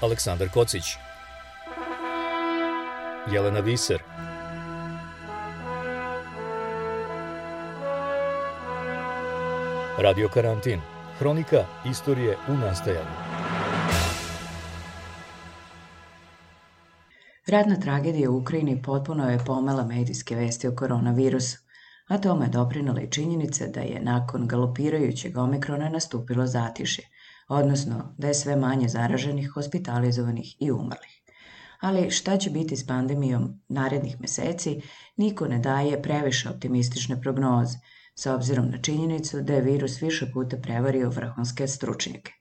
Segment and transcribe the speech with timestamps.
[0.00, 0.84] Aleksandar Kocić,
[3.32, 4.02] Jelena Viser,
[9.98, 10.80] Radio Karantin,
[11.18, 13.26] hronika istorije u nastajanju.
[17.46, 21.58] Radna tragedija u Ukrajini potpuno je pomela medijske vesti o koronavirusu,
[22.08, 27.02] a tome je doprinala i činjenica da je nakon galopirajućeg omikrona nastupilo zatiše,
[27.48, 31.22] odnosno da je sve manje zaraženih, hospitalizovanih i umrlih.
[31.80, 34.80] Ali šta će biti s pandemijom narednih meseci,
[35.16, 37.78] niko ne daje previše optimistične prognoze,
[38.14, 42.32] sa obzirom na činjenicu da je virus više puta prevario vrhunske stručnjake.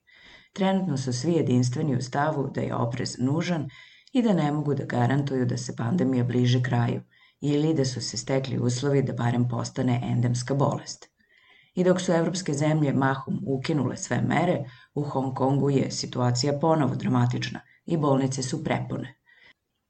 [0.53, 3.69] Trenutno su svi jedinstveni u stavu da je oprez nužan
[4.13, 7.02] i da ne mogu da garantuju da se pandemija bliže kraju
[7.41, 11.14] ili da su se stekli uslovi da barem postane endemska bolest.
[11.75, 16.95] I dok su evropske zemlje mahom ukinule sve mere, u Hong Kongu je situacija ponovo
[16.95, 19.16] dramatična i bolnice su prepune.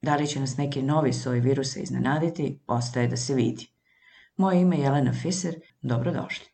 [0.02, 3.66] Da li će nas neki novi soj virusa iznenaditi, ostaje da se vidi.
[4.36, 6.46] Moje ime je Jelena Fiser, dobrodošli.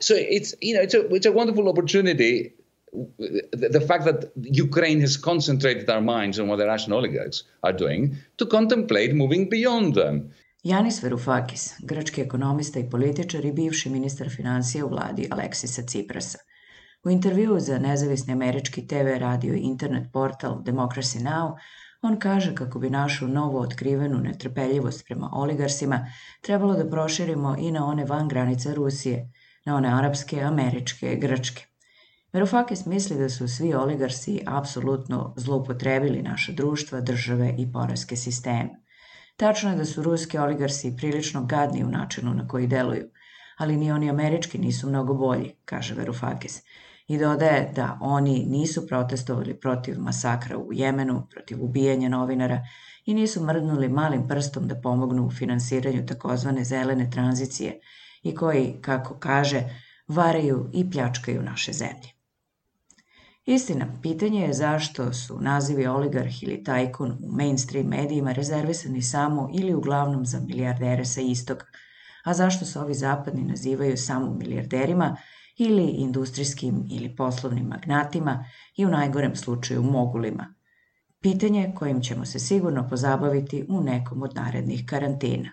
[0.00, 2.65] So it's you know it's a it's a wonderful opportunity.
[3.18, 4.32] The, the fact that
[4.66, 9.50] Ukraine has concentrated our minds on what the Russian oligarchs are doing to contemplate moving
[9.50, 10.30] beyond them.
[10.62, 16.38] Janis Varoufakis, grčki ekonomista i političar i bivši ministar financija u vladi Aleksisa Ciprasa.
[17.04, 21.56] U intervjuu za nezavisni američki TV radio i internet portal Democracy Now!
[22.02, 26.06] on kaže kako bi našu novo otkrivenu netrpeljivost prema oligarsima
[26.40, 29.32] trebalo da proširimo i na one van granica Rusije,
[29.64, 31.66] na one arapske, američke, grčke.
[32.36, 38.70] Varoufakis misli da su svi oligarsi apsolutno zloupotrebili naša društva, države i poreske sisteme.
[39.36, 43.08] Tačno je da su ruski oligarsi prilično gadni u načinu na koji deluju,
[43.58, 46.62] ali ni oni američki nisu mnogo bolji, kaže Varoufakis,
[47.08, 52.62] i dodaje da oni nisu protestovali protiv masakra u Jemenu, protiv ubijanja novinara
[53.04, 57.80] i nisu mrdnuli malim prstom da pomognu u finansiranju takozvane zelene tranzicije
[58.22, 59.62] i koji, kako kaže,
[60.08, 62.15] varaju i pljačkaju naše zemlje.
[63.46, 69.74] Istina, pitanje je zašto su nazivi oligarh ili tajkun u mainstream medijima rezervisani samo ili
[69.74, 71.64] uglavnom za milijardere sa istoga,
[72.24, 75.16] a zašto se ovi zapadni nazivaju samo milijarderima
[75.56, 78.44] ili industrijskim ili poslovnim magnatima
[78.76, 80.54] i u najgorem slučaju mogulima.
[81.20, 85.50] Pitanje kojim ćemo se sigurno pozabaviti u nekom od narednih karantina.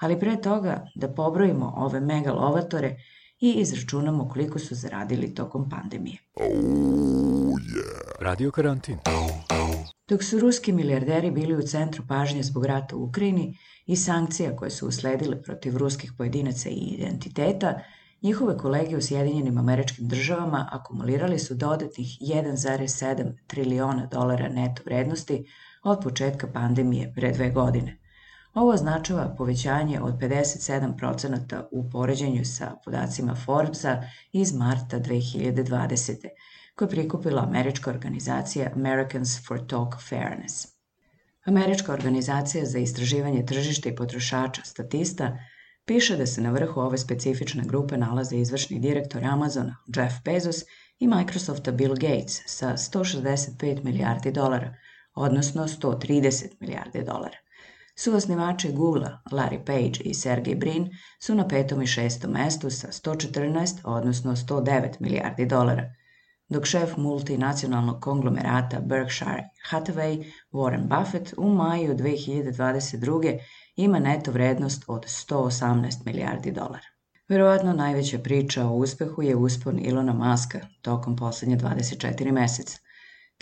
[0.00, 2.96] Ali pre toga da pobrojimo ove megalovatore
[3.42, 6.18] i izračunamo koliko su zaradili tokom pandemije.
[6.34, 8.20] Oh, yeah.
[8.20, 8.98] Radio karantin.
[10.08, 14.70] Dok su ruski milijarderi bili u centru pažnje zbog rata u Ukrajini i sankcija koje
[14.70, 17.82] su usledile protiv ruskih pojedinaca i identiteta,
[18.22, 25.44] Njihove kolege u Sjedinjenim američkim državama akumulirali su dodatnih 1,7 triliona dolara neto vrednosti
[25.82, 28.01] od početka pandemije pre dve godine.
[28.54, 34.02] Ovo označava povećanje od 57% u poređenju sa podacima Forbesa
[34.32, 36.28] iz marta 2020.
[36.74, 40.66] koje je prikupila američka organizacija Americans for Talk Fairness.
[41.44, 45.38] Američka organizacija za istraživanje tržišta i potrošača Statista
[45.84, 50.62] piše da se na vrhu ove specifične grupe nalaze izvršni direktor Amazona Jeff Bezos
[50.98, 54.74] i Microsofta Bill Gates sa 165 milijardi dolara,
[55.14, 57.41] odnosno 130 milijardi dolara.
[57.94, 63.80] Suosnivači Google, Larry Page i Sergey Brin su na petom i šestom mestu sa 114,
[63.84, 65.94] odnosno 109 milijardi dolara,
[66.48, 73.38] dok šef multinacionalnog konglomerata Berkshire Hathaway, Warren Buffett, u maju 2022
[73.76, 76.86] ima neto vrednost od 118 milijardi dolara.
[77.28, 82.78] Verovatno najveća priča o uspehu je uspon Ilona Maska tokom poslednje 24 meseca.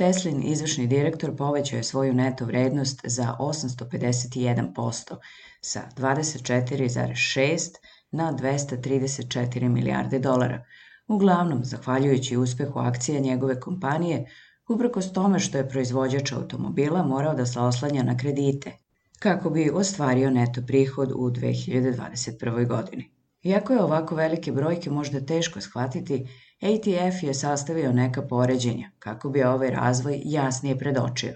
[0.01, 5.17] Teslin izvršni direktor povećao je svoju neto vrednost za 851%
[5.61, 7.75] sa 24,6
[8.11, 10.65] na 234 milijarde dolara,
[11.09, 14.31] uglavnom zahvaljujući uspehu akcija njegove kompanije,
[14.69, 18.73] uprkos tome što je proizvođač automobila morao da se oslanja na kredite
[19.19, 22.69] kako bi ostvario neto prihod u 2021.
[22.69, 23.11] godini.
[23.43, 26.27] Iako je ovako velike brojke možda teško shvatiti,
[26.63, 31.35] ATF je sastavio neka poređenja kako bi ovaj razvoj jasnije predočio.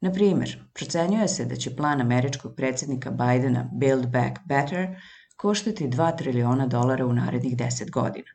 [0.00, 4.88] Na primer, procenjuje se da će plan američkog predsednika Bidena Build Back Better
[5.36, 8.30] koštati 2 triliona dolara u narednih 10 godina.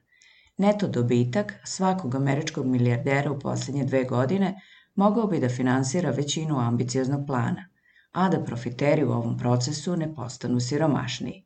[0.58, 4.62] Neto dobitak svakog američkog milijardera u poslednje dve godine
[4.96, 7.70] mogao bi da finansira većinu ambicioznog plana,
[8.12, 11.46] a da profiteri u ovom procesu ne postanu siromašniji.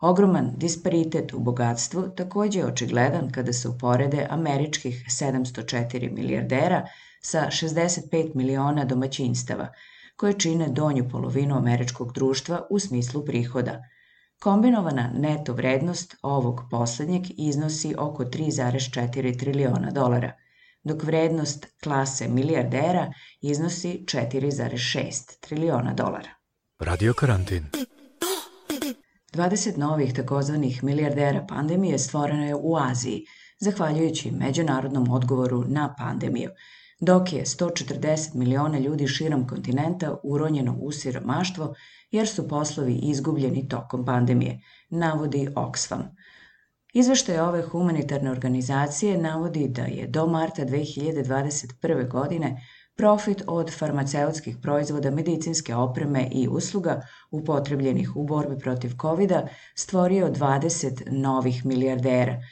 [0.00, 6.86] Ogroman disparitet u bogatstvu takođe je očigledan kada se uporede američkih 704 milijardera
[7.22, 9.72] sa 65 miliona domaćinstava,
[10.16, 13.82] koje čine donju polovinu američkog društva u smislu prihoda.
[14.40, 20.32] Kombinovana neto vrednost ovog poslednjeg iznosi oko 3,4 triliona dolara,
[20.84, 26.30] dok vrednost klase milijardera iznosi 4,6 triliona dolara.
[26.78, 27.66] Radio karantin.
[29.36, 33.24] 20 novih takozvanih milijardera pandemije stvoreno je u Aziji,
[33.58, 36.50] zahvaljujući međunarodnom odgovoru na pandemiju,
[37.00, 41.74] dok je 140 miliona ljudi širom kontinenta uronjeno u siromaštvo
[42.10, 44.60] jer su poslovi izgubljeni tokom pandemije,
[44.90, 46.02] navodi Oxfam.
[46.92, 52.10] Izveštaj ove humanitarne organizacije navodi da je do marta 2021.
[52.10, 52.60] godine
[52.96, 59.32] profit od farmaceutskih proizvoda, medicinske opreme i usluga upotrebljenih u borbi protiv covid
[59.74, 62.42] stvorio 20 novih milijardera,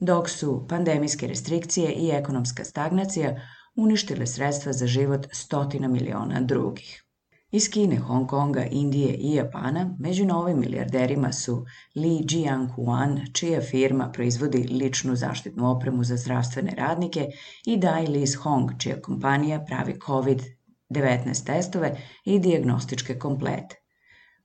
[0.00, 3.40] dok su pandemijske restrikcije i ekonomska stagnacija
[3.76, 7.04] uništile sredstva za život stotina miliona drugih.
[7.52, 14.10] Iz Kine, Hong Konga, Indije i Japana među novim milijarderima su Li Jianhuan, čija firma
[14.12, 17.26] proizvodi ličnu zaštitnu opremu za zdravstvene radnike,
[17.66, 23.76] i Dai Lis Hong, čija kompanija pravi COVID-19 testove i diagnostičke komplete.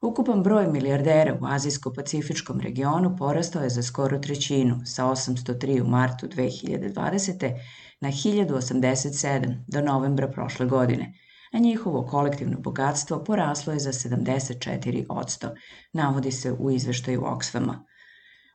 [0.02, 6.28] Ukupan broj milijardera u Azijsko-Pacifičkom regionu porastao je za skoro trećinu, sa 803 u martu
[6.28, 7.60] 2020.
[8.02, 11.14] na 1087 do novembra prošle godine–
[11.52, 15.50] a njihovo kolektivno bogatstvo poraslo je za 74 odsto,
[15.94, 17.84] navodi se u izveštaju Oxfama.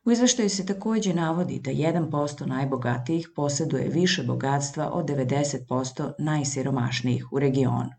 [0.04, 7.38] U izveštaju se takođe navodi da 1% najbogatijih poseduje više bogatstva od 90% najsiromašnijih u
[7.38, 7.90] regionu.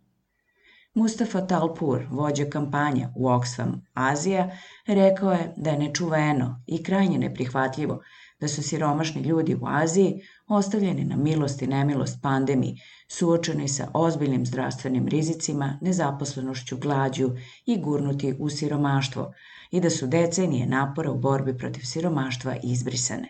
[0.94, 4.58] Mustafa Talpur, vođa kampanja u Oxfam Azija,
[4.88, 8.02] rekao je da je nečuveno i krajnje neprihvatljivo
[8.44, 14.46] da su siromašni ljudi u Aziji ostavljeni na milost i nemilost pandemiji, suočeni sa ozbiljnim
[14.46, 17.30] zdravstvenim rizicima, nezaposlenošću, glađu
[17.66, 19.32] i gurnuti u siromaštvo
[19.72, 23.30] i da su decenije napora u borbi protiv siromaštva izbrisane.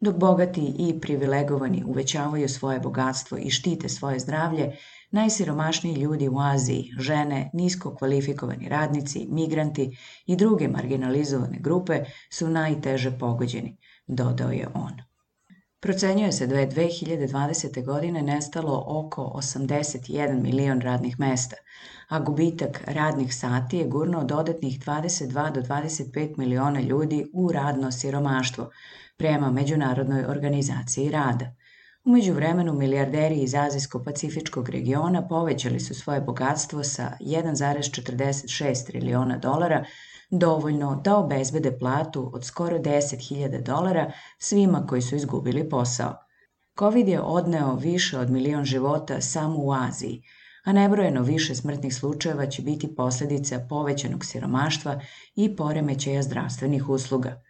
[0.00, 4.76] Dok bogati i privilegovani uvećavaju svoje bogatstvo i štite svoje zdravlje,
[5.10, 13.18] najsiromašniji ljudi u Aziji, žene, nisko kvalifikovani radnici, migranti i druge marginalizovane grupe su najteže
[13.18, 14.92] pogođeni, dodao je on.
[15.80, 17.84] Procenjuje se da je 2020.
[17.84, 21.56] godine nestalo oko 81 milion radnih mesta,
[22.08, 28.70] a gubitak radnih sati je gurnuo dodatnih 22 do 25 miliona ljudi u radno siromaštvo,
[29.16, 31.54] prema Međunarodnoj organizaciji rada.
[32.04, 39.84] Umeđu vremenu milijarderi iz Azijsko-Pacifičkog regiona povećali su svoje bogatstvo sa 1,46 triliona dolara
[40.30, 46.14] dovoljno da obezbede platu od skoro 10.000 dolara svima koji su izgubili posao.
[46.78, 50.22] Covid je odneo više od milion života samo u Aziji,
[50.64, 55.00] a nebrojeno više smrtnih slučajeva će biti posledica povećanog siromaštva
[55.34, 57.42] i poremećaja zdravstvenih usluga.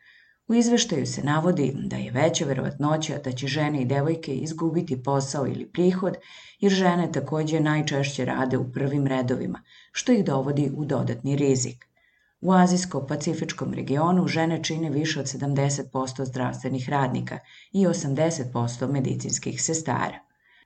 [0.49, 5.47] U izveštaju se navodi da je veća verovatnoća da će žene i devojke izgubiti posao
[5.47, 6.17] ili prihod,
[6.61, 9.63] jer žene takođe najčešće rade u prvim redovima,
[9.93, 11.86] što ih dovodi u dodatni rizik.
[12.47, 17.39] U Azijsko-Pacifičkom regionu žene čine više od 70% zdravstvenih radnika
[17.73, 20.19] i 80% medicinskih sestara.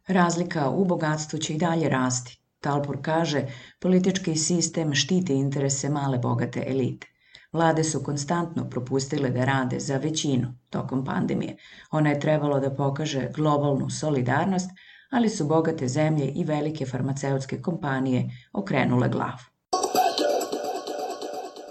[0.07, 2.41] Razlika u bogatstvu će i dalje rasti.
[2.61, 3.47] Talpur kaže,
[3.79, 7.07] politički sistem štiti interese male bogate elite.
[7.53, 11.57] Vlade su konstantno propustile da rade za većinu tokom pandemije.
[11.91, 14.71] Ona je trebalo da pokaže globalnu solidarnost,
[15.11, 19.60] ali su bogate zemlje i velike farmaceutske kompanije okrenule glavu.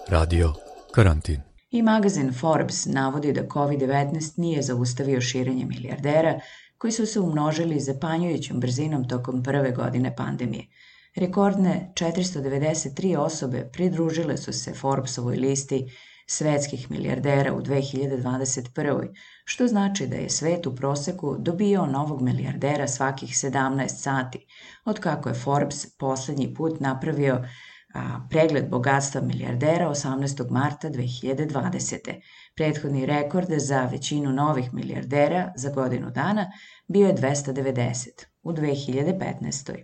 [0.09, 0.53] Radio
[0.91, 1.41] Karantin.
[1.71, 6.39] I magazin Forbes navodi da COVID-19 nije zaustavio širenje milijardera
[6.77, 10.65] koji su se umnožili zapanjujućom brzinom tokom prve godine pandemije.
[11.15, 15.91] Rekordne 493 osobe pridružile su se Forbesovoj listi
[16.27, 19.13] svetskih milijardera u 2021.
[19.45, 24.45] što znači da je svet u proseku dobio novog milijardera svakih 17 sati,
[24.85, 27.43] od kako je Forbes poslednji put napravio
[27.93, 30.51] a, pregled bogatstva milijardera 18.
[30.51, 32.21] marta 2020.
[32.55, 36.51] Prethodni rekord za većinu novih milijardera za godinu dana
[36.87, 39.83] bio je 290 u 2015.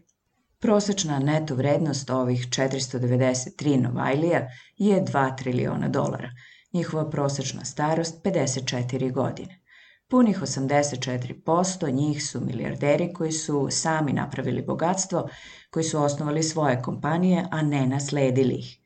[0.60, 4.48] Prosečna neto vrednost ovih 493 Novajlija
[4.78, 6.30] je 2 triliona dolara,
[6.74, 9.65] njihova prosečna starost 54 godine.
[10.10, 15.30] Punih 84% njih su milijarderi koji su sami napravili bogatstvo,
[15.70, 18.80] koji su osnovali svoje kompanije, a ne nasledili ih.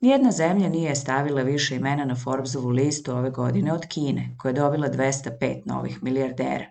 [0.00, 4.54] Nijedna zemlja nije stavila više imena na Forbesovu listu ove godine od Kine, koja je
[4.54, 6.64] dobila 205 novih milijardera.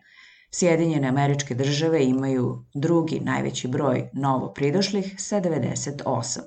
[0.52, 6.40] Sjedinjene američke države imaju drugi najveći broj novo pridošlih sa 98.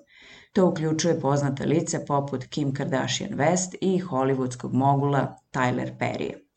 [0.53, 6.50] To uključuje poznate lice poput Kim Kardashian West i hollywoodskog mogula Tyler Perry.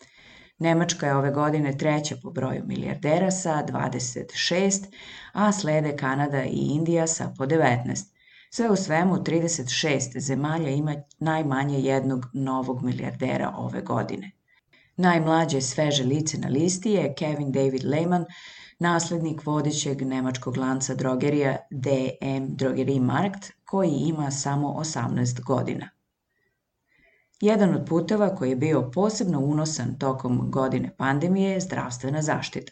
[0.63, 4.85] Nemačka je ove godine treća po broju milijardera sa 26,
[5.33, 8.05] a slede Kanada i Indija sa po 19.
[8.49, 14.31] Sve u svemu 36 zemalja ima najmanje jednog novog milijardera ove godine.
[14.97, 18.25] Najmlađe sveže lice na listi je Kevin David Lehman,
[18.79, 25.89] naslednik vodećeg nemačkog lanca drogerija DM Drogerie Markt, koji ima samo 18 godina.
[27.43, 32.71] Jedan od puteva koji je bio posebno unosan tokom godine pandemije je zdravstvena zaštita.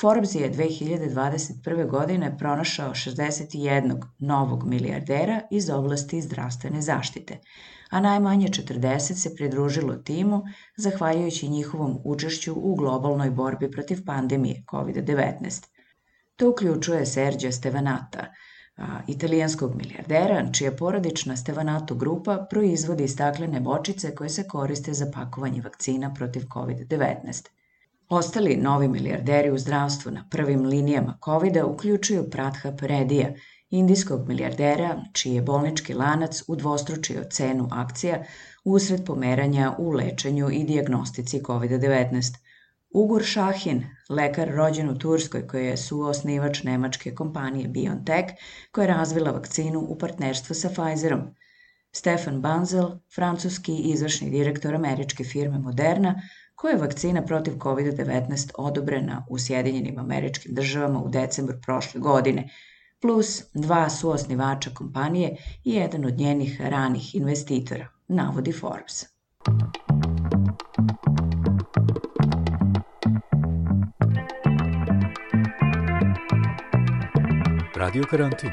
[0.00, 1.90] Forbes je 2021.
[1.90, 7.38] godine pronašao 61 novog milijardera iz oblasti zdravstvene zaštite,
[7.90, 10.42] a najmanje 40 se pridružilo timu
[10.76, 15.66] zahvaljujući njihovom učešću u globalnoj borbi protiv pandemije COVID-19.
[16.36, 18.26] To uključuje Serđa Stevanata,
[19.06, 26.14] italijanskog milijardera, čija porodična Stevanato grupa proizvodi staklene bočice koje se koriste za pakovanje vakcina
[26.14, 27.48] protiv COVID-19.
[28.08, 33.32] Ostali novi milijarderi u zdravstvu na prvim linijama covid uključuju Pradhap Redija,
[33.70, 38.24] indijskog milijardera čiji je bolnički lanac udvostručio cenu akcija
[38.64, 42.47] usred pomeranja u lečenju i diagnostici COVID-19.
[42.90, 48.28] Ugur Šahin, lekar rođen u Turskoj koji je suosnivač nemačke kompanije BioNTech
[48.70, 51.20] koja je razvila vakcinu u partnerstvu sa Pfizerom.
[51.92, 56.14] Stefan Banzel, francuski izvršni direktor američke firme Moderna,
[56.54, 62.48] koja je vakcina protiv COVID-19 odobrena u Sjedinjenim američkim državama u decembru prošle godine,
[63.00, 69.04] plus dva suosnivača kompanije i jedan od njenih ranih investitora, navodi Forbes.
[77.78, 78.50] Radio karantin.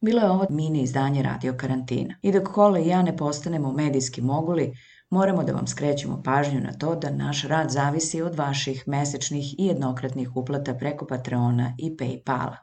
[0.00, 2.14] Bilo je ovo mini izdanje Radio karantina.
[2.22, 4.76] I dok Kola i ja ne postanemo medijski moguli,
[5.10, 9.66] moramo da vam skrećemo pažnju na to da naš rad zavisi od vaših mesečnih i
[9.66, 12.56] jednokratnih uplata preko Patreona i Paypala.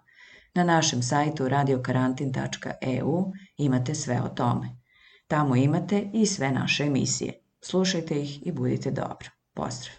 [0.54, 4.68] Na našem sajtu radiokarantin.eu imate sve o tome.
[5.28, 7.34] Tamo imate i sve naše emisije.
[7.62, 9.30] Slušajte ih i budite dobro.
[9.54, 9.99] Pozdrav!